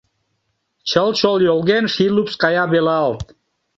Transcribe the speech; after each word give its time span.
Чыл-чол 0.89 1.37
йолген, 1.47 1.85
Ший 1.93 2.11
лупс 2.15 2.35
кая 2.41 2.63
велалт. 2.71 3.23